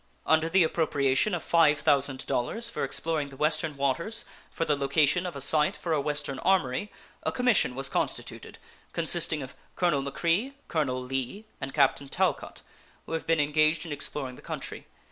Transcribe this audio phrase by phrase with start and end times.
[0.25, 5.39] Under the appropriation of $5,000 for exploring the Western waters for the location of a
[5.41, 8.57] site for a Western armory, a commission was constituted,
[8.93, 12.63] consisting of Colonel McRee, Colonel Lee, and Captain Talcott,
[13.05, 14.87] who have been engaged in exploring the country.